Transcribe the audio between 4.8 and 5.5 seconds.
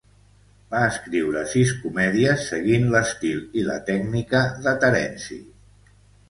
Terenci.